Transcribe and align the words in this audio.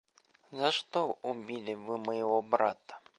За 0.51 0.71
что 0.71 1.19
убили 1.21 1.75
вы 1.75 1.99
моего 1.99 2.41
брата? 2.41 2.99